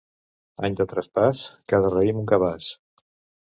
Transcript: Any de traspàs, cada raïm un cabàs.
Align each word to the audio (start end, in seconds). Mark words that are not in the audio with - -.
Any 0.67 0.77
de 0.79 0.87
traspàs, 0.93 1.43
cada 1.75 1.93
raïm 1.97 2.25
un 2.25 2.29
cabàs. 2.35 2.73